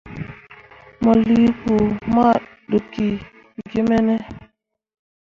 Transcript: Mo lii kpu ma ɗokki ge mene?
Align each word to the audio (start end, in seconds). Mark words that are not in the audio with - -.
Mo 1.01 1.11
lii 1.25 1.49
kpu 1.59 1.73
ma 2.13 2.25
ɗokki 2.69 3.07
ge 3.69 3.79
mene? 3.89 4.15